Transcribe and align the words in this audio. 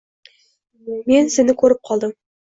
Men 1.11 1.29
seni 1.33 1.55
ko‘rib 1.59 1.83
qoldim. 1.91 2.15